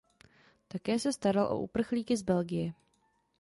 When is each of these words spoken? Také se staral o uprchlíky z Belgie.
Také 0.67 0.99
se 0.99 1.13
staral 1.13 1.45
o 1.51 1.59
uprchlíky 1.59 2.17
z 2.17 2.21
Belgie. 2.21 2.73